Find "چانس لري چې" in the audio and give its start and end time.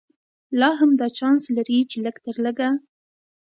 1.17-1.97